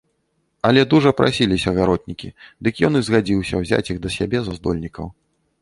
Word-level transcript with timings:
Але 0.69 0.85
дужа 0.93 1.11
прасіліся 1.19 1.75
гаротнікі, 1.77 2.31
дык 2.69 2.75
ён 2.89 2.93
і 3.01 3.05
згадзіўся 3.11 3.55
ўзяць 3.65 3.85
іх 3.91 3.97
да 4.07 4.15
сябе 4.19 4.37
за 4.49 4.61
здольнікаў. 4.61 5.07